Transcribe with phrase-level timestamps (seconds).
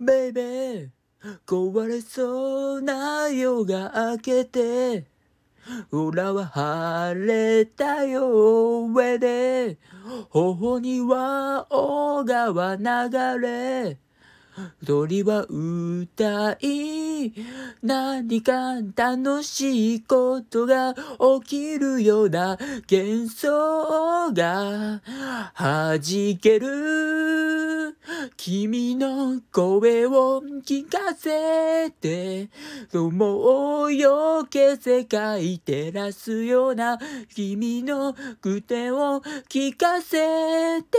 [0.00, 0.88] ベイベー
[1.46, 5.06] 壊れそうな夜が明けて
[5.90, 9.78] 裏は晴れたよ上で
[10.30, 13.98] 頬には小川流れ
[14.84, 17.32] 鳥は歌い
[17.82, 20.94] 何か楽しいことが
[21.42, 22.58] 起きるような
[22.90, 25.00] 幻想が
[25.56, 26.93] 弾ける。
[28.46, 32.50] 君の声を聞かせて
[32.92, 36.98] 思うよけ世界照らすような
[37.34, 40.98] 君の句点を聞かせて